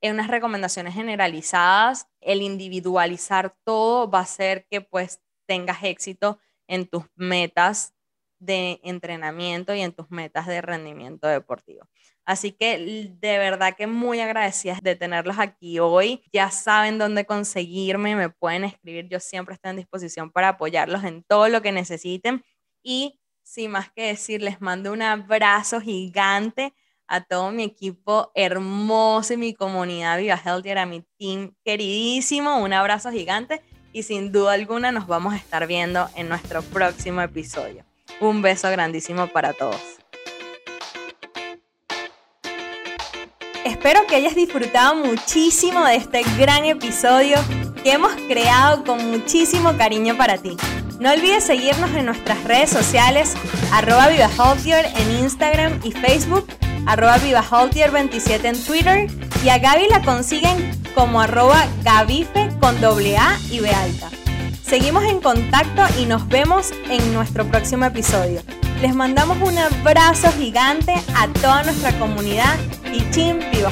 [0.03, 6.39] unas recomendaciones generalizadas, el individualizar todo va a hacer que pues tengas éxito
[6.69, 7.95] en tus metas
[8.39, 11.87] de entrenamiento y en tus metas de rendimiento deportivo.
[12.24, 16.24] Así que de verdad que muy agradecida de tenerlos aquí hoy.
[16.32, 19.09] Ya saben dónde conseguirme, me pueden escribir.
[19.09, 22.45] Yo siempre estoy en disposición para apoyarlos en todo lo que necesiten.
[22.82, 26.74] Y sin más que decir, les mando un abrazo gigante
[27.07, 32.59] a todo mi equipo hermoso y mi comunidad Viva Healthier, a mi team queridísimo.
[32.59, 33.62] Un abrazo gigante
[33.93, 37.86] y sin duda alguna nos vamos a estar viendo en nuestro próximo episodio.
[38.21, 39.81] Un beso grandísimo para todos.
[43.65, 47.39] Espero que hayas disfrutado muchísimo de este gran episodio
[47.83, 50.57] que hemos creado con muchísimo cariño para ti.
[50.99, 53.35] No olvides seguirnos en nuestras redes sociales,
[53.73, 56.47] arroba en Instagram y Facebook,
[56.87, 59.11] arroba 27 en Twitter
[59.45, 64.11] y a Gaby la consiguen como arroba gabife con doble A y B alta.
[64.67, 68.41] Seguimos en contacto y nos vemos en nuestro próximo episodio.
[68.83, 72.59] Les mandamos un abrazo gigante a toda nuestra comunidad
[72.93, 73.71] y Team Viva.